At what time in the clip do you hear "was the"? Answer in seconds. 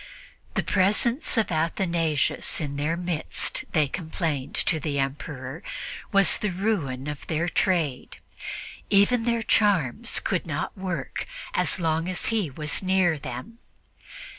6.11-6.49